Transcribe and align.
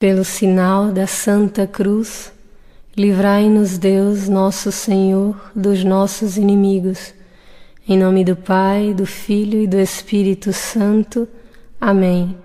Pelo 0.00 0.24
sinal 0.24 0.92
da 0.92 1.08
Santa 1.08 1.66
Cruz, 1.66 2.30
livrai-nos 2.96 3.78
Deus, 3.78 4.28
nosso 4.28 4.70
Senhor, 4.70 5.34
dos 5.56 5.82
nossos 5.82 6.36
inimigos. 6.36 7.12
Em 7.88 7.98
nome 7.98 8.24
do 8.24 8.36
Pai, 8.36 8.94
do 8.94 9.04
Filho 9.04 9.60
e 9.60 9.66
do 9.66 9.76
Espírito 9.76 10.52
Santo. 10.52 11.26
Amém. 11.80 12.38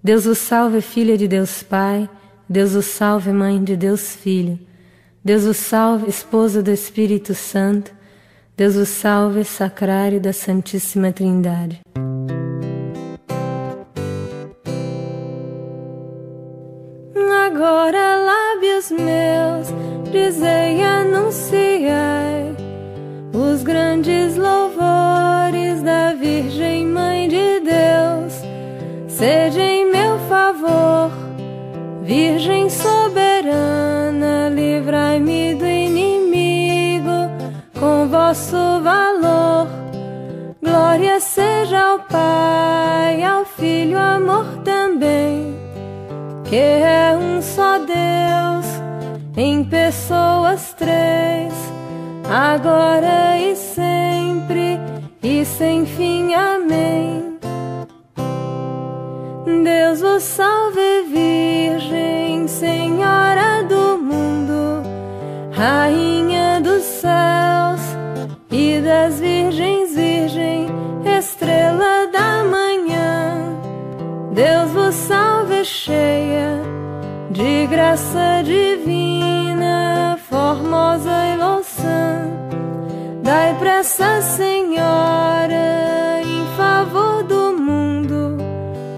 Deus 0.00 0.26
o 0.26 0.34
salve, 0.36 0.80
filha 0.80 1.18
de 1.18 1.26
Deus 1.26 1.60
Pai. 1.60 2.08
Deus 2.48 2.74
o 2.74 2.82
salve, 2.82 3.32
mãe 3.32 3.64
de 3.64 3.76
Deus 3.76 4.14
Filho. 4.14 4.56
Deus 5.24 5.42
o 5.42 5.52
salve, 5.52 6.08
esposa 6.08 6.62
do 6.62 6.70
Espírito 6.70 7.34
Santo. 7.34 7.92
Deus 8.56 8.76
o 8.76 8.86
salve, 8.86 9.42
sacrário 9.42 10.20
da 10.20 10.32
Santíssima 10.32 11.10
Trindade. 11.10 11.80
Agora 17.56 18.16
lábios 18.16 18.90
meus 18.90 19.68
dizei 20.12 20.84
anunciai 20.84 22.54
os 23.32 23.62
grandes 23.62 24.36
louvores 24.36 25.80
da 25.82 26.12
Virgem 26.12 26.84
Mãe 26.84 27.26
de 27.26 27.60
Deus. 27.60 28.34
Seja 29.08 29.62
em 29.62 29.90
meu 29.90 30.18
favor, 30.28 31.10
Virgem 32.02 32.68
soberana, 32.68 34.50
livrai-me 34.50 35.54
do 35.54 35.66
inimigo 35.66 37.30
com 37.80 38.06
vosso 38.06 38.82
valor. 38.82 39.66
Glória 40.62 41.18
seja 41.20 41.80
ao 41.80 42.00
Pai, 42.00 43.22
ao 43.22 43.46
Filho, 43.46 43.96
amor 43.96 44.55
que 46.48 46.56
é 46.56 47.16
um 47.18 47.42
só 47.42 47.78
Deus, 47.78 48.66
em 49.36 49.64
pessoas 49.64 50.72
três, 50.74 51.52
agora 52.30 53.36
e 53.36 53.56
sempre 53.56 54.78
e 55.22 55.44
sem 55.44 55.84
fim. 55.84 56.34
Amém. 56.34 57.38
Deus 59.64 60.00
vos 60.00 60.22
salve, 60.22 61.02
Virgem, 61.10 62.46
Senhora 62.46 63.64
do 63.64 63.98
mundo, 63.98 64.82
Rainha 65.50 66.60
dos 66.60 66.82
céus 66.82 67.80
e 68.52 68.80
das 68.80 69.18
virgens, 69.18 69.94
Virgem, 69.96 70.66
estrela 71.04 72.06
da 72.12 72.44
manhã. 72.44 73.56
Deus 74.32 74.70
vos 74.70 74.94
salve, 74.94 75.64
cheia 75.64 76.25
graça 77.76 78.42
divina, 78.42 80.18
formosa 80.30 81.12
e 81.26 81.36
louçã. 81.36 82.24
Dai 83.22 83.54
pressa, 83.58 84.22
Senhora, 84.22 86.22
em 86.24 86.46
favor 86.56 87.22
do 87.24 87.52
mundo, 87.52 88.38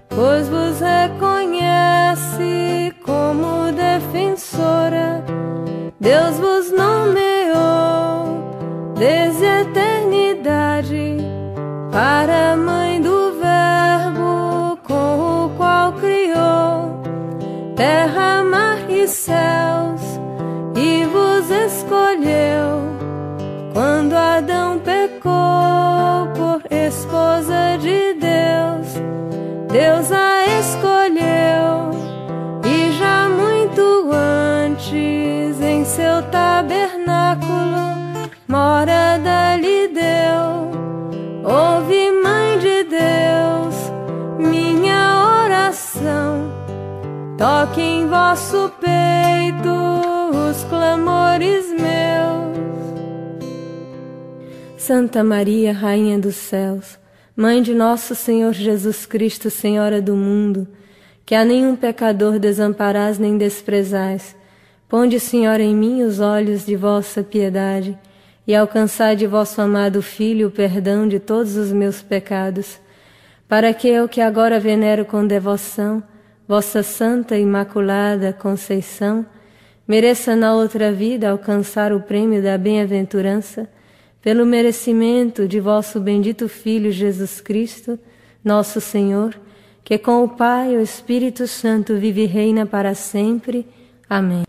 pois 0.09 0.49
vos 0.49 0.79
reconhece 0.79 2.95
como 3.05 3.73
defensora. 3.73 5.25
Deus 5.99 6.39
vos 6.39 6.71
nomeou 6.71 8.45
desde 8.97 9.45
a 9.45 9.63
eternidade 9.63 11.17
para 11.91 12.48
Toque 47.39 47.81
em 47.81 48.09
vosso 48.09 48.69
peito 48.81 49.71
os 50.51 50.65
clamores 50.65 51.67
meus. 51.69 52.59
Santa 54.77 55.23
Maria, 55.23 55.73
Rainha 55.73 56.19
dos 56.19 56.35
céus, 56.35 56.99
Mãe 57.37 57.63
de 57.63 57.73
nosso 57.75 58.17
Senhor 58.17 58.53
Jesus 58.53 59.07
Cristo, 59.07 59.51
Senhora 59.51 60.03
do 60.03 60.17
mundo, 60.17 60.67
que 61.25 61.33
a 61.33 61.45
nenhum 61.45 61.77
pecador 61.77 62.41
desamparás 62.41 63.21
nem 63.21 63.39
desprezais, 63.39 64.35
ponde, 64.89 65.21
Senhora, 65.21 65.63
em 65.63 65.77
mim 65.77 66.03
os 66.03 66.19
olhos 66.19 66.67
de 66.67 66.75
vossa 66.75 67.23
piedade 67.23 67.97
e 68.49 68.53
alcançai 68.53 69.15
de 69.15 69.29
vosso 69.29 69.61
amado 69.61 70.03
Filho 70.03 70.49
o 70.49 70.51
perdão 70.51 71.07
de 71.07 71.21
todos 71.21 71.55
os 71.55 71.71
meus 71.71 72.03
pecados, 72.03 72.81
para 73.49 73.73
que 73.73 73.87
eu 73.87 74.09
que 74.09 74.21
agora 74.21 74.59
venero 74.59 75.05
com 75.05 75.25
devoção 75.25 76.03
vossa 76.49 76.83
Santa 76.83 77.37
Imaculada 77.37 78.33
Conceição, 78.33 79.27
mereça 79.87 80.35
na 80.35 80.55
outra 80.55 80.91
vida 80.91 81.29
alcançar 81.29 81.93
o 81.93 82.01
prêmio 82.01 82.43
da 82.43 82.57
bem-aventurança, 82.57 83.69
pelo 84.23 84.47
merecimento 84.47 85.47
de 85.47 85.61
vosso 85.61 86.01
bendito 86.01 86.49
Filho 86.49 86.91
Jesus 86.91 87.43
Cristo, 87.43 87.99
nosso 88.43 88.81
Senhor, 88.81 89.39
que 89.85 89.99
com 89.99 90.25
o 90.25 90.29
Pai 90.29 90.73
e 90.73 90.79
o 90.79 90.81
Espírito 90.81 91.47
Santo 91.47 91.97
vive 91.97 92.23
e 92.23 92.27
reina 92.27 92.65
para 92.65 92.95
sempre. 92.95 93.67
Amém. 94.09 94.45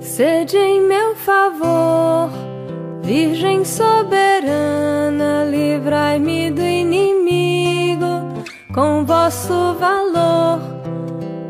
Sede 0.00 0.56
em 0.56 0.80
meu 0.82 1.16
favor, 1.16 2.30
Virgem 3.02 3.64
soberana, 3.64 5.44
livrai-me 5.44 6.50
do 6.52 6.71
com 8.74 9.04
vosso 9.04 9.74
valor. 9.74 10.60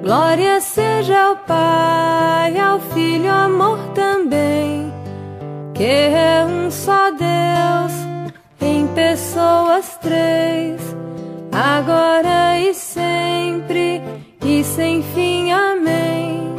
Glória 0.03 0.60
seja 0.60 1.28
ao 1.28 1.37
Pai, 1.37 2.59
ao 2.59 2.81
Filho, 2.81 3.31
amor 3.31 3.78
também, 3.94 4.93
que 5.75 5.84
é 5.84 6.44
um 6.44 6.71
só 6.71 7.11
Deus, 7.11 7.93
em 8.61 8.87
pessoas 8.88 9.97
três, 10.00 10.81
agora 11.53 12.59
e 12.59 12.75
sempre 12.75 14.03
e 14.44 14.65
sem 14.65 15.03
fim. 15.03 15.53
Amém. 15.53 16.53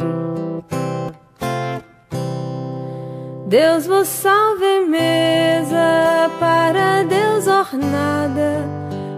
Deus 3.46 3.86
vos 3.86 4.08
salve, 4.08 4.80
mesa 4.88 5.33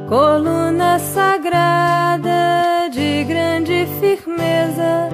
coluna 0.09 0.99
sagrada 0.99 2.89
de 2.93 3.25
grande 3.25 3.87
firmeza, 3.99 5.09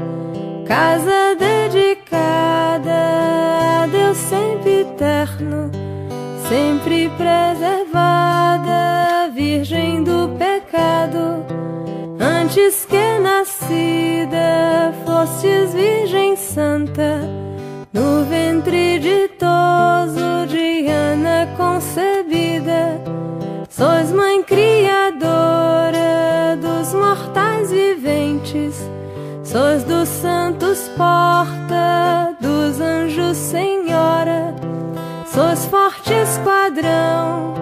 casa 0.67 1.35
dedicada 1.39 2.93
a 3.83 3.87
Deus 3.87 4.19
sempre 4.19 4.81
eterno, 4.81 5.71
sempre 6.49 7.11
preservada, 7.17 7.71
virgem 9.35 10.05
do 10.05 10.29
pecado. 10.39 11.47
Antes 12.21 12.85
que 12.85 13.19
nascida, 13.19 14.93
fostes 15.07 15.73
Virgem 15.73 16.37
Santa 16.37 17.32
sois 29.53 29.85
dos 29.85 30.09
santos 30.09 30.89
porta, 30.97 32.35
dos 32.41 32.81
anjos 32.81 33.37
senhora, 33.37 34.55
sois 35.27 35.67
forte 35.67 36.15
esquadrão 36.15 37.53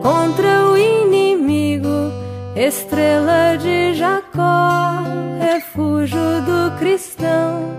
contra 0.00 0.68
o 0.68 0.78
inimigo, 0.78 2.12
estrela 2.54 3.58
de 3.58 3.94
Jacó, 3.94 5.02
refúgio 5.40 6.40
do 6.42 6.78
cristão. 6.78 7.74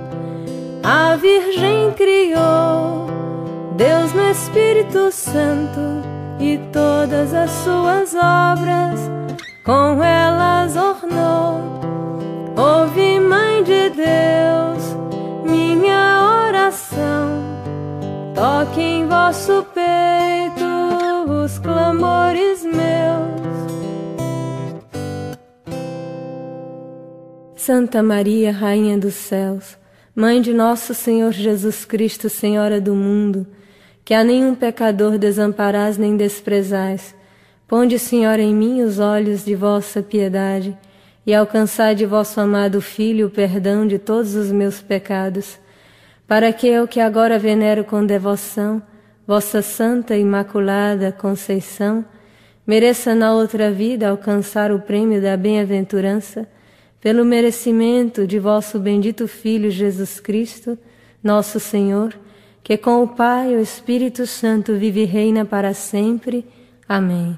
A 0.84 1.16
Virgem 1.16 1.94
criou 1.94 3.08
Deus 3.78 4.12
no 4.12 4.30
Espírito 4.30 5.10
Santo 5.10 5.80
e 6.38 6.58
todas 6.74 7.34
as 7.34 7.50
suas 7.50 8.14
obras 8.14 9.00
com 9.64 10.04
elas 10.04 10.38
tornou. 11.00 12.06
Ouve, 12.57 13.19
Mãe 13.19 13.63
de 13.63 13.92
Deus, 13.92 14.95
minha 15.45 16.48
oração. 16.48 17.44
Toque 18.33 18.81
em 18.81 19.06
vosso 19.06 19.63
peito 19.75 20.65
os 21.44 21.59
clamores 21.59 22.63
meus. 22.63 23.38
Santa 27.56 28.01
Maria, 28.01 28.51
Rainha 28.51 28.98
dos 28.98 29.13
Céus, 29.13 29.77
Mãe 30.15 30.42
de 30.42 30.51
nosso 30.51 30.95
Senhor 30.95 31.33
Jesus 31.33 31.86
Cristo, 31.86 32.27
Senhora 32.27 32.81
do 32.81 32.95
mundo, 32.95 33.45
que 34.03 34.15
a 34.15 34.24
nenhum 34.24 34.56
pecador 34.56 35.19
desamparais 35.19 35.95
nem 35.95 36.18
desprezais, 36.18 37.13
ponde, 37.68 38.00
Senhora, 38.00 38.42
em 38.42 38.56
mim 38.56 38.81
os 38.81 38.98
olhos 38.98 39.45
de 39.45 39.53
vossa 39.53 40.01
piedade 40.01 40.75
e 41.27 41.33
alcançai 41.33 41.94
de 41.94 42.06
vosso 42.06 42.39
amado 42.39 42.79
Filho 42.79 43.27
o 43.27 43.29
perdão 43.29 43.85
de 43.85 44.00
todos 44.00 44.33
os 44.33 44.50
meus 44.50 44.81
pecados, 44.81 45.59
para 46.25 46.53
que 46.53 46.65
eu 46.65 46.88
que 46.88 47.01
agora 47.01 47.38
venero 47.38 47.83
com 47.83 48.06
devoção 48.06 48.81
vossa 49.27 49.62
Santa 49.62 50.15
Imaculada 50.15 51.12
Conceição, 51.12 52.06
mereça 52.65 53.13
na 53.13 53.33
outra 53.33 53.69
vida 53.69 54.07
alcançar 54.07 54.71
o 54.71 54.79
prêmio 54.79 55.21
da 55.21 55.35
bem-aventurança 55.35 56.47
pelo 57.01 57.25
merecimento 57.25 58.25
de 58.25 58.39
vosso 58.39 58.79
bendito 58.79 59.27
Filho 59.27 59.69
Jesus 59.69 60.21
Cristo, 60.21 60.79
nosso 61.21 61.59
Senhor, 61.59 62.13
que 62.63 62.77
com 62.77 63.03
o 63.03 63.07
Pai 63.07 63.53
e 63.53 63.57
o 63.57 63.62
Espírito 63.62 64.25
Santo 64.25 64.75
vive 64.75 65.01
e 65.01 65.06
reina 65.06 65.44
para 65.44 65.74
sempre. 65.74 66.45
Amém. 66.88 67.38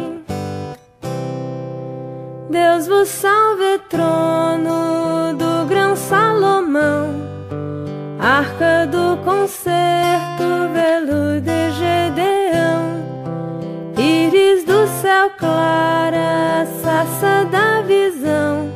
Deus 2.51 2.87
vos 2.87 3.07
salve, 3.07 3.79
trono 3.89 5.33
do 5.33 5.65
grão 5.67 5.95
Salomão, 5.95 7.15
arca 8.19 8.85
do 8.85 9.17
concerto, 9.23 10.69
velo 10.73 11.41
de 11.41 11.71
Gedeão 11.71 13.01
íris 14.01 14.63
do 14.63 14.87
céu 15.01 15.29
clara, 15.37 16.65
saça 16.81 17.45
da 17.51 17.81
visão, 17.81 18.69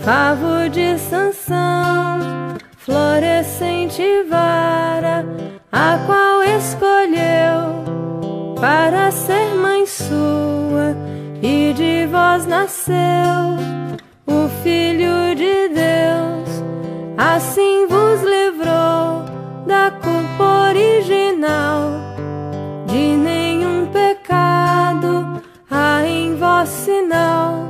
favo 0.00 0.68
de 0.68 0.98
Sansão, 0.98 2.56
florescente 2.76 4.02
vara, 4.28 5.24
a 5.72 5.98
qual 6.06 6.42
escolheu 6.42 7.84
para 8.60 9.10
ser 9.10 9.54
mãe 9.54 9.86
sua, 9.86 10.96
e 11.42 11.72
de 11.72 12.06
vós 12.06 12.46
nasceu 12.86 13.96
o 14.26 14.48
Filho 14.62 15.34
de 15.34 15.68
Deus, 15.68 16.62
assim 17.16 17.86
vos 17.88 18.22
livrou 18.22 19.24
da 19.66 19.90
culpa 19.90 20.68
original 20.70 21.90
de 22.86 23.16
nenhum 23.16 23.86
pecado 23.86 25.42
há 25.70 26.04
em 26.06 26.36
vós 26.36 26.68
sinal, 26.68 27.68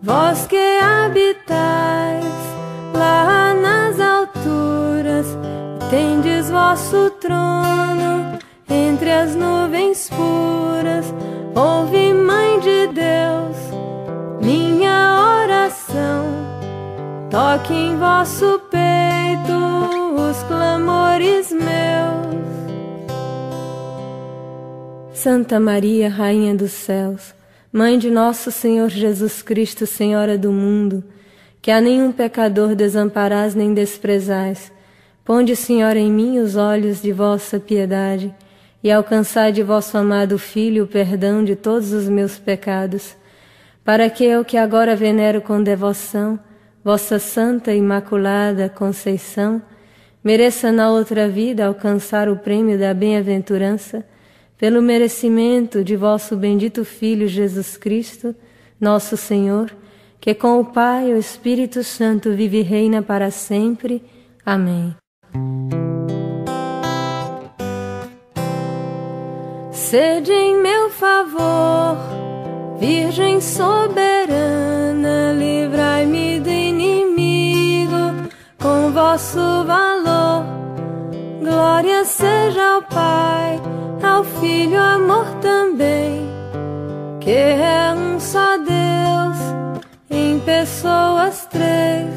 vós 0.00 0.46
que 0.46 0.78
habitais 0.78 2.24
lá 2.94 3.54
nas 3.54 3.98
alturas, 4.00 5.26
tendes 5.90 6.50
vosso 6.50 7.07
toque 17.38 17.72
em 17.72 17.96
vosso 17.96 18.60
peito 18.68 19.52
os 20.16 20.42
clamores 20.42 21.52
meus. 21.52 22.36
Santa 25.14 25.60
Maria, 25.60 26.08
Rainha 26.10 26.52
dos 26.56 26.72
Céus, 26.72 27.32
Mãe 27.72 27.96
de 27.96 28.10
nosso 28.10 28.50
Senhor 28.50 28.88
Jesus 28.88 29.40
Cristo, 29.40 29.86
Senhora 29.86 30.36
do 30.36 30.50
mundo, 30.50 31.04
que 31.62 31.70
a 31.70 31.80
nenhum 31.80 32.10
pecador 32.10 32.74
desamparais 32.74 33.54
nem 33.54 33.72
desprezais, 33.72 34.72
ponde, 35.24 35.54
Senhora, 35.54 36.00
em 36.00 36.10
mim 36.10 36.40
os 36.40 36.56
olhos 36.56 37.00
de 37.00 37.12
vossa 37.12 37.60
piedade 37.60 38.34
e 38.82 38.90
alcançai 38.90 39.52
de 39.52 39.62
vosso 39.62 39.96
amado 39.96 40.40
Filho 40.40 40.82
o 40.82 40.88
perdão 40.88 41.44
de 41.44 41.54
todos 41.54 41.92
os 41.92 42.08
meus 42.08 42.36
pecados, 42.36 43.16
para 43.84 44.10
que 44.10 44.24
eu 44.24 44.44
que 44.44 44.56
agora 44.56 44.96
venero 44.96 45.40
com 45.40 45.62
devoção 45.62 46.36
vossa 46.88 47.18
Santa 47.18 47.74
Imaculada 47.74 48.66
Conceição, 48.66 49.60
mereça 50.24 50.72
na 50.72 50.90
outra 50.90 51.28
vida 51.28 51.66
alcançar 51.66 52.30
o 52.30 52.36
prêmio 52.36 52.78
da 52.78 52.94
bem-aventurança 52.94 54.02
pelo 54.56 54.80
merecimento 54.80 55.84
de 55.84 55.94
vosso 55.96 56.34
bendito 56.34 56.86
Filho 56.86 57.28
Jesus 57.28 57.76
Cristo, 57.76 58.34
nosso 58.80 59.18
Senhor, 59.18 59.70
que 60.18 60.32
com 60.32 60.60
o 60.60 60.64
Pai 60.64 61.10
e 61.10 61.12
o 61.12 61.18
Espírito 61.18 61.84
Santo 61.84 62.32
vive 62.32 62.60
e 62.60 62.62
reina 62.62 63.02
para 63.02 63.30
sempre. 63.30 64.02
Amém. 64.42 64.96
Sede 69.70 70.32
em 70.32 70.56
meu 70.62 70.88
favor, 70.88 71.98
Virgem 72.80 73.42
soberana, 73.42 74.67
com 79.18 79.24
vosso 79.24 79.64
valor. 79.64 80.44
Glória 81.40 82.04
seja 82.04 82.74
ao 82.74 82.82
Pai, 82.82 83.60
ao 84.02 84.22
Filho, 84.22 84.80
amor 84.80 85.26
também, 85.40 86.28
que 87.20 87.30
é 87.30 87.92
um 87.94 88.20
só 88.20 88.56
Deus, 88.58 89.38
em 90.08 90.38
pessoas 90.40 91.46
três, 91.46 92.14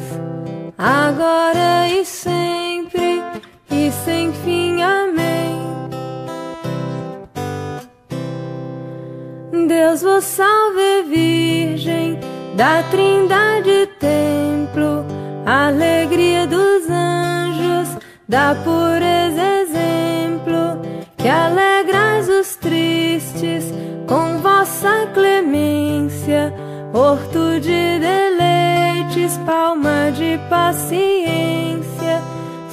agora 0.78 1.90
e 1.90 2.06
sempre, 2.06 3.24
e 3.72 3.92
sem 4.06 4.32
fim. 4.34 4.82
Amém. 4.82 5.60
Deus 9.68 10.02
vos 10.04 10.24
salve, 10.24 11.04
Virgem 11.10 12.20
da 12.56 12.84
Trindade 12.84 13.90
da 18.32 18.56
pureza 18.56 19.44
exemplo, 19.62 20.80
que 21.18 21.28
alegrais 21.28 22.30
os 22.30 22.56
tristes 22.56 23.66
com 24.08 24.38
vossa 24.38 25.06
clemência, 25.14 26.54
horto 26.94 27.60
de 27.60 28.00
deleites, 28.00 29.38
palma 29.46 30.14
de 30.14 30.40
paciência, 30.50 32.22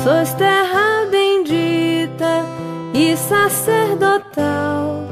sois 0.01 0.33
terra 0.35 1.07
bendita 1.11 2.45
e 2.95 3.17
sacerdotal. 3.17 5.03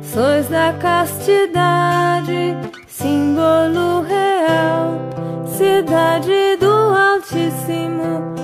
Sois 0.00 0.48
da 0.48 0.72
castidade, 0.72 2.56
símbolo 2.88 4.00
real, 4.08 4.96
cidade 5.46 6.56
do 6.58 6.70
Altíssimo, 6.70 8.41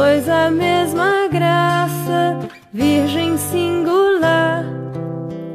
Sois 0.00 0.26
a 0.30 0.50
mesma 0.50 1.28
graça, 1.30 2.38
virgem 2.72 3.36
singular, 3.36 4.64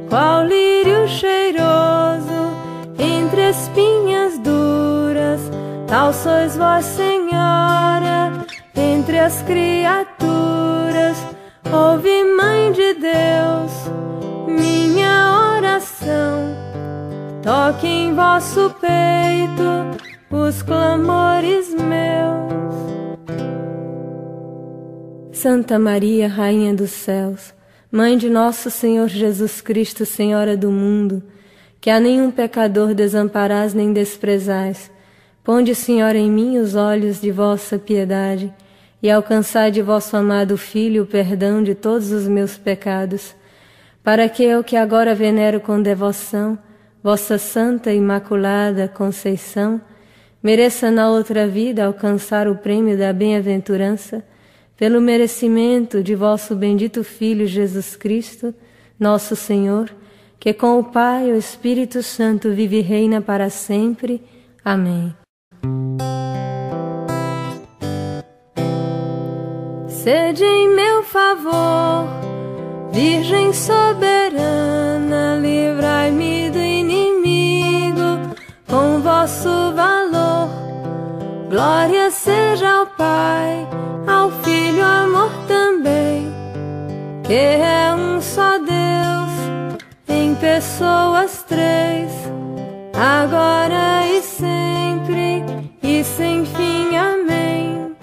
qual 0.08 0.46
lírio 0.46 1.08
cheiroso 1.08 2.54
entre 3.00 3.50
espinhas 3.50 4.38
duras, 4.38 5.42
tal 5.88 6.14
sois 6.14 6.56
vós, 6.56 6.86
Senhora, 6.86 8.46
entre 8.75 9.18
as 9.18 9.42
criaturas. 9.42 11.18
Ouve, 11.74 12.24
Mãe 12.38 12.72
de 12.72 12.94
Deus, 12.94 13.72
minha 14.48 15.60
toque 17.42 17.88
em 17.88 18.14
vosso 18.14 18.70
peito 18.80 19.98
os 20.30 20.62
clamores 20.62 21.74
meus. 21.74 22.64
Santa 25.46 25.78
Maria, 25.78 26.28
Rainha 26.28 26.74
dos 26.74 26.90
Céus, 26.90 27.54
Mãe 27.92 28.18
de 28.18 28.32
nosso 28.32 28.72
Senhor 28.72 29.08
Jesus 29.08 29.62
Cristo, 29.62 30.04
Senhora 30.04 30.58
do 30.58 30.72
mundo, 30.72 31.22
que 31.80 31.92
a 31.92 32.00
nenhum 32.00 32.32
pecador 32.32 32.96
desamparás 32.96 33.72
nem 33.72 33.94
desprezais, 33.94 34.90
ponde, 35.44 35.75
Senhora, 35.75 36.18
em 36.18 36.32
mim 36.32 36.58
os 36.58 36.74
olhos 36.74 37.22
de 37.22 37.30
vossa 37.30 37.78
piedade 37.78 38.52
e 39.04 39.12
alcançai 39.12 39.70
de 39.70 39.84
vosso 39.84 40.18
amado 40.18 40.58
Filho 40.58 41.04
o 41.04 41.06
perdão 41.06 41.62
de 41.62 41.75
todos 41.75 42.12
os 42.12 42.28
meus 42.28 42.58
pecados, 42.58 43.36
para 44.04 44.28
que 44.28 44.44
eu 44.44 44.64
que 44.64 44.75
agora 44.75 45.14
venero 45.14 45.60
com 45.60 45.80
devoção 45.80 46.58
vossa 47.04 47.38
Santa 47.38 47.94
Imaculada 47.94 48.88
Conceição, 48.88 49.80
mereça 50.42 50.90
na 50.90 51.08
outra 51.08 51.48
vida 51.48 51.86
alcançar 51.86 52.48
o 52.48 52.56
prêmio 52.56 52.98
da 52.98 53.14
bem-aventurança, 53.14 54.24
pelo 54.77 55.00
merecimento 55.00 56.03
de 56.03 56.15
vosso 56.15 56.55
bendito 56.55 57.03
Filho 57.03 57.48
Jesus 57.48 57.96
Cristo, 57.96 58.53
nosso 59.00 59.36
Senhor, 59.36 59.89
que 60.39 60.53
com 60.53 60.79
o 60.79 60.84
Pai 60.84 61.29
e 61.29 61.32
o 61.32 61.38
Espírito 61.38 62.03
Santo 62.03 62.51
vive 62.51 62.79
e 62.79 62.82
reina 62.82 63.22
para 63.22 63.50
sempre. 63.50 64.22
Amém. 64.63 65.13
Sede 69.88 70.44
em 70.44 70.75
meu 70.75 71.01
favor, 71.01 72.08
Virgem 72.91 73.51
soberana, 73.51 75.39
livrai-me 75.41 76.51
do 76.51 76.60
inimigo 76.60 78.36
com 78.67 79.01
vosso 79.01 79.74
valor. 79.74 80.48
Glória 81.50 82.12
seja 82.12 82.70
ao 82.70 82.86
Pai, 82.86 83.67
amor 84.86 85.32
também, 85.48 86.32
que 87.24 87.34
é 87.34 87.94
um 87.94 88.22
só 88.22 88.58
Deus, 88.58 89.34
em 90.08 90.36
pessoas 90.36 91.44
três, 91.48 92.12
agora 92.94 94.08
e 94.08 94.22
sempre 94.22 95.44
e 95.82 96.04
sem 96.04 96.46
fim. 96.46 96.96
Amém. 96.96 97.96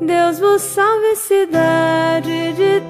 Deus 0.00 0.38
vos 0.38 0.62
salve, 0.62 1.16
cidade 1.16 2.52
de 2.54 2.80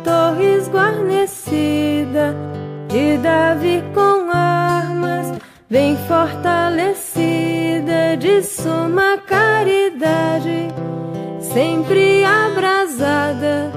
sempre 11.52 12.24
abrasada, 12.24 13.70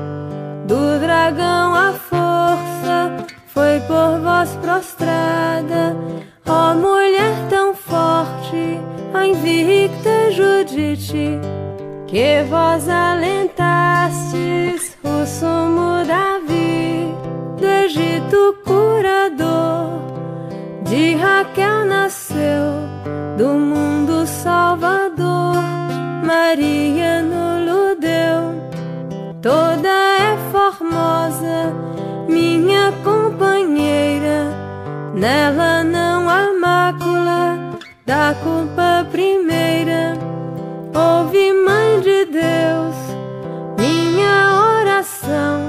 do 0.65 0.97
dragão 0.99 1.75
a 1.75 1.93
força 1.93 3.25
foi 3.47 3.81
por 3.81 4.21
vós 4.21 4.55
prostrada, 4.61 5.93
ó 6.47 6.73
mulher 6.73 7.35
tão 7.49 7.75
forte, 7.75 8.79
a 9.13 9.27
invicta 9.27 10.31
Judite 10.31 11.37
que 12.07 12.43
vós 12.49 12.87
alentastes 12.87 14.97
o 15.03 15.25
sumo 15.25 16.05
Davi 16.05 17.13
do 17.59 17.67
Egito 17.67 18.55
curador. 18.63 19.99
De 20.83 21.15
Raquel 21.15 21.83
nasceu 21.85 22.71
do 23.37 23.49
mundo 23.49 24.25
salvador. 24.25 25.55
Maria 26.25 27.14
Nela 35.15 35.81
não 35.81 36.29
há 36.29 36.53
mácula 36.59 37.79
da 38.05 38.35
culpa 38.43 39.07
primeira. 39.09 40.13
Ouve, 40.93 41.53
Mãe 41.53 42.01
de 42.01 42.25
Deus, 42.25 42.95
minha 43.79 44.81
oração. 44.81 45.61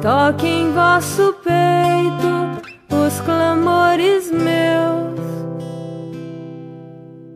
Toque 0.00 0.46
em 0.46 0.70
vosso 0.70 1.34
peito 1.42 2.94
os 2.94 3.20
clamores 3.22 4.30
meus. 4.30 5.18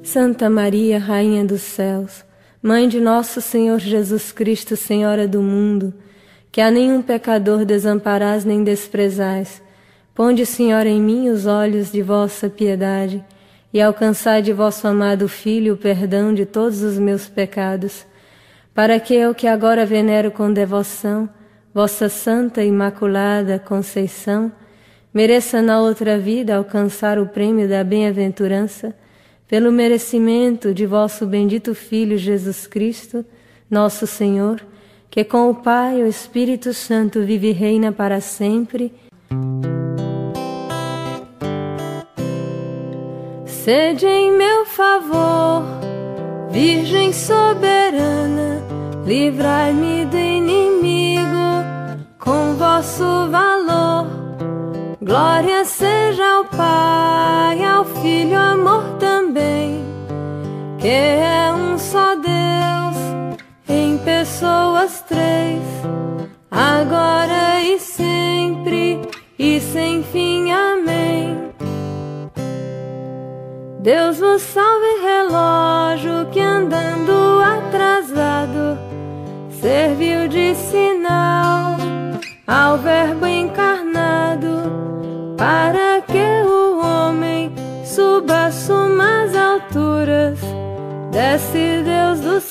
Santa 0.04 0.48
Maria, 0.48 1.00
Rainha 1.00 1.44
dos 1.44 1.62
Céus, 1.62 2.24
Mãe 2.62 2.88
de 2.88 3.00
nosso 3.00 3.40
Senhor 3.40 3.80
Jesus 3.80 4.30
Cristo, 4.30 4.76
Senhora 4.76 5.26
do 5.26 5.42
mundo, 5.42 5.92
que 6.52 6.60
a 6.60 6.70
nenhum 6.70 7.02
pecador 7.02 7.64
desamparás 7.64 8.44
nem 8.44 8.62
desprezais, 8.62 9.60
ponde, 10.18 10.44
Senhora, 10.44 10.88
em 10.88 11.00
mim 11.00 11.28
os 11.28 11.46
olhos 11.46 11.92
de 11.92 12.02
vossa 12.02 12.50
piedade 12.50 13.24
e 13.72 13.80
alcançai 13.80 14.42
de 14.42 14.52
vosso 14.52 14.88
amado 14.88 15.28
Filho 15.28 15.74
o 15.74 15.76
perdão 15.76 16.34
de 16.34 16.44
todos 16.44 16.82
os 16.82 16.98
meus 16.98 17.28
pecados, 17.28 18.04
para 18.74 18.98
que 18.98 19.14
eu 19.14 19.32
que 19.32 19.46
agora 19.46 19.86
venero 19.86 20.32
com 20.32 20.52
devoção 20.52 21.28
vossa 21.72 22.08
Santa 22.08 22.64
Imaculada 22.64 23.60
Conceição, 23.60 24.50
mereça 25.14 25.62
na 25.62 25.80
outra 25.80 26.18
vida 26.18 26.56
alcançar 26.56 27.16
o 27.20 27.26
prêmio 27.26 27.68
da 27.68 27.84
bem-aventurança, 27.84 28.92
pelo 29.46 29.70
merecimento 29.70 30.74
de 30.74 30.84
vosso 30.84 31.26
bendito 31.26 31.76
Filho 31.76 32.18
Jesus 32.18 32.66
Cristo, 32.66 33.24
nosso 33.70 34.04
Senhor, 34.04 34.60
que 35.08 35.22
com 35.22 35.48
o 35.48 35.54
Pai 35.54 36.00
e 36.00 36.02
o 36.02 36.08
Espírito 36.08 36.74
Santo 36.74 37.22
vive 37.22 37.50
e 37.50 37.52
reina 37.52 37.92
para 37.92 38.20
sempre. 38.20 38.92
Sede 43.64 44.06
em 44.06 44.38
meu 44.38 44.64
favor, 44.64 45.62
Virgem 46.48 47.12
soberana, 47.12 48.62
livrai-me 49.04 50.04
do 50.06 50.16
inimigo 50.16 51.64
com 52.18 52.54
vosso 52.54 53.28
valor. 53.28 54.06
Glória 55.02 55.64
seja 55.64 56.24
ao 56.24 56.44
Pai, 56.44 57.64
ao 57.64 57.84
Filho, 57.84 58.38
amor 58.38 58.84
também, 59.00 59.84
que 60.78 60.88
é 60.88 61.52
um 61.52 61.76
só 61.76 62.14
Deus, 62.14 62.96
em 63.68 63.98
pessoas 63.98 65.02
três, 65.02 65.62
agora 66.50 67.57
e 67.57 67.57
Deus 73.88 74.20
vos 74.20 74.42
salve, 74.42 75.00
relógio 75.02 76.26
que 76.30 76.40
andando 76.40 77.40
atrasado 77.40 78.78
serviu 79.62 80.28
de 80.28 80.54
sinal 80.54 81.78
ao 82.46 82.76
Verbo 82.76 83.26
encarnado 83.26 84.70
para 85.38 86.02
que 86.02 86.42
o 86.46 86.82
homem 86.84 87.50
suba 87.82 88.52
sumas 88.52 89.34
alturas. 89.34 90.38
Desce 91.10 91.82
Deus 91.82 92.20
do 92.20 92.42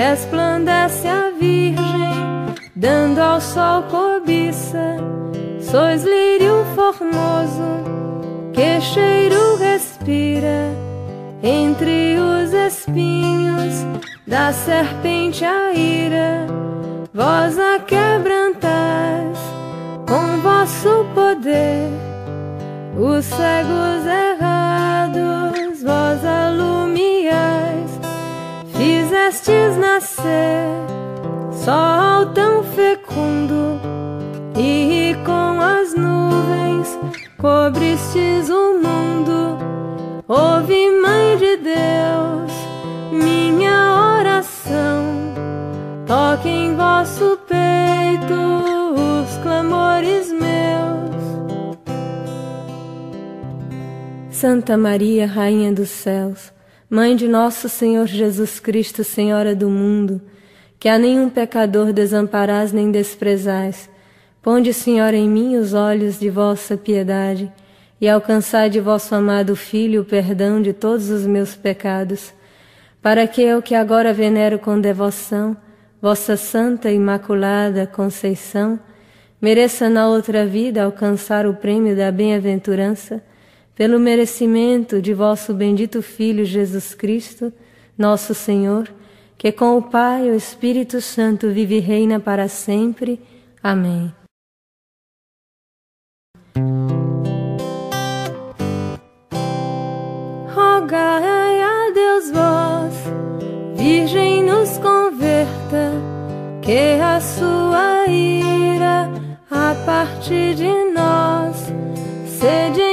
resplandece 0.00 1.06
a 1.06 1.30
Virgem, 1.38 2.54
dando 2.74 3.18
ao 3.18 3.38
sol 3.38 3.82
cobiça. 3.82 4.96
Sois 5.60 6.02
lírio 6.02 6.64
formoso, 6.74 7.84
que 8.54 8.80
cheiro 8.80 9.56
respira 9.56 10.74
entre 11.42 12.16
os 12.18 12.50
espinhos 12.52 13.84
da 14.26 14.52
serpente 14.54 15.44
a 15.44 15.72
ira. 15.74 16.46
Vós 17.12 17.58
a 17.58 17.78
quebrantais 17.80 19.38
com 20.08 20.40
vosso 20.40 21.04
poder, 21.14 21.90
os 22.96 23.26
cegos 23.26 24.06
errados, 24.06 25.82
vós 25.82 26.24
alumiais 26.24 27.59
fizestes 29.20 29.76
nascer, 29.76 30.86
sol 31.52 32.26
tão 32.34 32.64
fecundo, 32.64 33.78
e 34.56 35.14
com 35.26 35.60
as 35.60 35.94
nuvens 35.94 36.98
cobristes 37.36 38.48
o 38.48 38.80
mundo. 38.80 39.58
Ouve, 40.26 40.90
Mãe 41.02 41.36
de 41.36 41.56
Deus, 41.58 42.52
minha 43.12 44.16
oração, 44.18 45.34
toque 46.06 46.48
em 46.48 46.74
vosso 46.74 47.38
peito 47.46 48.34
os 48.94 49.36
clamores 49.42 50.32
meus. 50.32 51.20
Santa 54.30 54.78
Maria, 54.78 55.26
Rainha 55.26 55.72
dos 55.72 55.90
Céus, 55.90 56.52
Mãe 56.92 57.14
de 57.14 57.28
nosso 57.28 57.68
Senhor 57.68 58.08
Jesus 58.08 58.58
Cristo, 58.58 59.04
Senhora 59.04 59.54
do 59.54 59.70
mundo, 59.70 60.20
que 60.76 60.88
a 60.88 60.98
nenhum 60.98 61.30
pecador 61.30 61.92
desamparás 61.92 62.72
nem 62.72 62.90
desprezais, 62.90 63.88
ponde, 64.42 64.74
Senhora, 64.74 65.16
em 65.16 65.28
mim 65.28 65.56
os 65.56 65.72
olhos 65.72 66.18
de 66.18 66.28
vossa 66.28 66.76
piedade 66.76 67.48
e 68.00 68.08
alcançai 68.08 68.68
de 68.68 68.80
vosso 68.80 69.14
amado 69.14 69.54
Filho 69.54 70.00
o 70.00 70.04
perdão 70.04 70.60
de 70.60 70.72
todos 70.72 71.10
os 71.10 71.24
meus 71.24 71.54
pecados, 71.54 72.34
para 73.00 73.24
que 73.24 73.40
eu 73.40 73.62
que 73.62 73.76
agora 73.76 74.12
venero 74.12 74.58
com 74.58 74.80
devoção 74.80 75.56
vossa 76.02 76.36
Santa 76.36 76.90
Imaculada 76.90 77.86
Conceição, 77.86 78.80
mereça 79.40 79.88
na 79.88 80.08
outra 80.08 80.44
vida 80.44 80.82
alcançar 80.82 81.46
o 81.46 81.54
prêmio 81.54 81.94
da 81.94 82.10
bem-aventurança, 82.10 83.22
pelo 83.80 83.98
merecimento 83.98 85.00
de 85.00 85.14
vosso 85.14 85.54
bendito 85.54 86.02
Filho 86.02 86.44
Jesus 86.44 86.92
Cristo, 86.92 87.50
nosso 87.96 88.34
Senhor, 88.34 88.86
que 89.38 89.50
com 89.50 89.78
o 89.78 89.80
Pai 89.80 90.28
e 90.28 90.30
o 90.30 90.34
Espírito 90.34 91.00
Santo 91.00 91.48
vive 91.48 91.78
e 91.78 91.80
reina 91.80 92.20
para 92.20 92.46
sempre. 92.46 93.18
Amém. 93.62 94.12
Rogai 100.54 101.62
a 101.62 101.90
Deus 101.94 102.30
vós, 102.30 102.94
Virgem 103.76 104.44
nos 104.44 104.76
converta, 104.76 105.94
que 106.60 107.00
a 107.00 107.18
sua 107.18 108.06
ira 108.08 109.10
a 109.50 109.74
partir 109.86 110.54
de 110.54 110.68
nós 110.92 111.56
sede 112.26 112.89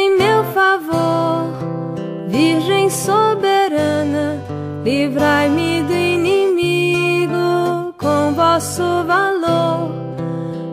favor, 0.77 2.27
Virgem 2.27 2.89
soberana, 2.89 4.41
livrai-me 4.84 5.81
do 5.84 5.93
inimigo 5.93 7.93
com 7.98 8.34
vosso 8.34 8.84
valor. 9.05 9.91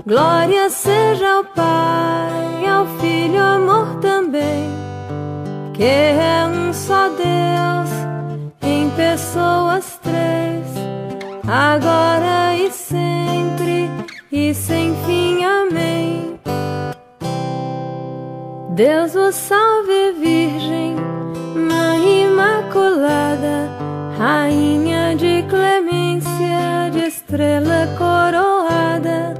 Glória 0.06 0.68
seja 0.68 1.36
ao 1.36 1.44
Pai, 1.44 2.66
ao 2.66 2.86
Filho, 2.98 3.40
amor 3.40 3.96
também, 4.00 4.68
que 5.72 5.84
é 5.84 6.46
um 6.46 6.72
só 6.72 7.08
Deus, 7.08 7.90
em 8.62 8.90
pessoas 8.90 9.98
três, 10.02 10.66
agora 11.48 12.43
Deus 18.74 19.14
vos 19.14 19.36
salve, 19.36 20.14
Virgem, 20.18 20.96
Mãe 21.54 22.24
Imaculada, 22.24 23.70
Rainha 24.18 25.14
de 25.14 25.44
clemência, 25.48 26.90
de 26.92 27.06
estrela 27.06 27.86
coroada. 27.96 29.34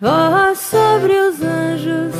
Vós 0.00 0.58
sobre 0.58 1.12
os 1.12 1.40
anjos 1.40 2.12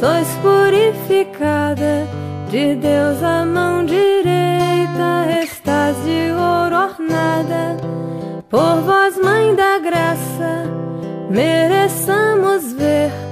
sois 0.00 0.28
purificada, 0.40 2.08
de 2.48 2.76
Deus 2.76 3.22
a 3.22 3.44
mão 3.44 3.84
direita 3.84 5.42
estás 5.42 5.96
de 6.02 6.32
ouro 6.32 6.94
ornada. 6.94 7.76
Por 8.48 8.80
vós, 8.80 9.18
Mãe 9.18 9.54
da 9.54 9.78
Graça, 9.80 10.64
mereçamos 11.28 12.72
ver 12.72 13.23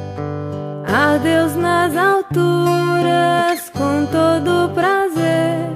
a 0.92 1.16
Deus 1.16 1.56
nas 1.56 1.96
alturas 1.96 3.70
com 3.70 4.04
todo 4.12 4.70
prazer, 4.74 5.70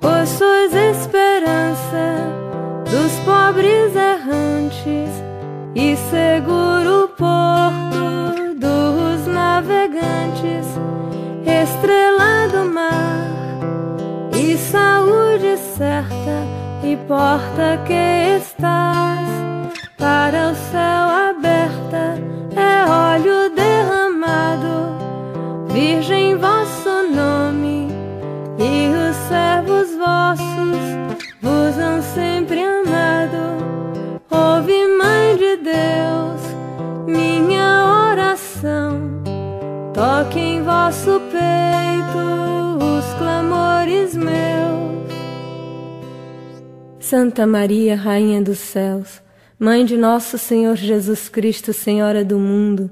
pois 0.00 0.28
sois 0.28 0.74
esperança 0.74 2.16
dos 2.90 3.12
pobres 3.24 3.94
errantes 3.94 5.10
e 5.76 5.96
seguro 6.10 7.10
porto 7.16 8.54
dos 8.58 9.26
navegantes, 9.28 10.66
estrela 11.46 12.48
do 12.48 12.64
mar 12.74 13.30
e 14.36 14.58
saúde 14.58 15.56
certa 15.76 16.42
e 16.82 16.96
porta 17.06 17.80
que 17.86 18.38
estás 18.38 19.28
para 19.96 20.50
o 20.50 20.54
céu 20.56 20.93
toque 40.04 40.38
em 40.38 40.62
vosso 40.62 41.18
peito 41.32 42.18
os 42.78 43.14
clamores 43.14 44.14
meus. 44.14 45.08
Santa 47.00 47.46
Maria, 47.46 47.96
Rainha 47.96 48.42
dos 48.42 48.58
Céus, 48.58 49.22
Mãe 49.58 49.82
de 49.82 49.96
nosso 49.96 50.36
Senhor 50.36 50.76
Jesus 50.76 51.30
Cristo, 51.30 51.72
Senhora 51.72 52.22
do 52.22 52.38
mundo, 52.38 52.90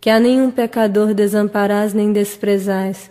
que 0.00 0.08
a 0.08 0.18
nenhum 0.18 0.50
pecador 0.50 1.12
desamparás 1.12 1.92
nem 1.92 2.10
desprezais, 2.10 3.10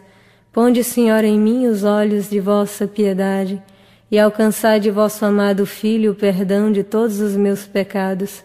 ponde, 0.51 0.83
Senhora, 0.83 1.27
em 1.27 1.39
mim 1.39 1.67
os 1.67 1.83
olhos 1.83 2.27
de 2.27 2.39
vossa 2.39 2.87
piedade 2.87 3.61
e 4.09 4.17
alcançai 4.17 4.79
de 4.79 4.89
vosso 4.89 5.23
amado 5.23 5.67
Filho 5.67 6.13
o 6.13 6.15
perdão 6.15 6.71
de 6.71 6.83
todos 6.83 7.19
os 7.19 7.35
meus 7.35 7.63
pecados, 7.63 8.43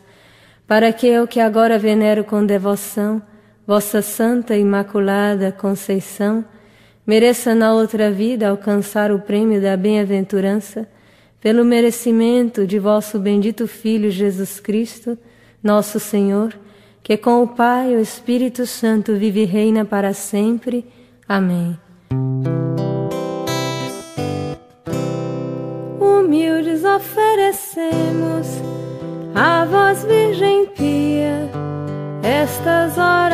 para 0.67 0.93
que 0.93 1.07
eu 1.07 1.27
que 1.27 1.41
agora 1.41 1.79
venero 1.79 2.23
com 2.23 2.45
devoção 2.45 3.23
vossa 3.67 4.03
Santa 4.03 4.57
Imaculada 4.57 5.53
Conceição, 5.53 6.45
mereça 7.07 7.55
na 7.55 7.73
outra 7.73 8.11
vida 8.11 8.49
alcançar 8.49 9.11
o 9.13 9.21
prêmio 9.21 9.61
da 9.61 9.77
bem-aventurança, 9.77 10.89
pelo 11.41 11.65
merecimento 11.65 12.67
de 12.67 12.79
vosso 12.79 13.19
bendito 13.19 13.67
Filho 13.67 14.11
Jesus 14.11 14.61
Cristo, 14.61 15.19
nosso 15.63 15.99
Senhor, 15.99 16.55
que 17.03 17.17
com 17.17 17.43
o 17.43 17.49
Pai 17.49 17.93
e 17.93 17.97
o 17.97 18.01
Espírito 18.01 18.67
Santo 18.67 19.15
vive 19.15 19.43
e 19.43 19.47
reina 19.47 19.85
para 19.85 20.13
sempre. 20.13 20.85
Amém. 21.27 21.79
Humildes 25.99 26.85
oferecemos 26.85 28.47
a 29.35 29.65
vós, 29.65 30.05
Virgem 30.05 30.67
pia, 30.67 31.49
estas 32.23 32.99
orações, 32.99 33.30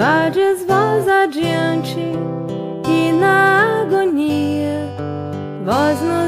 vades 0.00 0.64
vós 0.64 1.06
adiante 1.06 2.00
e 2.88 3.12
na 3.12 3.82
agonia 3.82 4.88
vós 5.62 6.00
nos 6.00 6.19